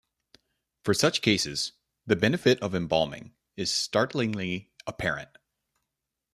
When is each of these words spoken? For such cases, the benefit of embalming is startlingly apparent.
For 0.83 0.95
such 0.95 1.21
cases, 1.21 1.73
the 2.07 2.15
benefit 2.15 2.59
of 2.59 2.73
embalming 2.73 3.35
is 3.55 3.69
startlingly 3.71 4.71
apparent. 4.87 5.29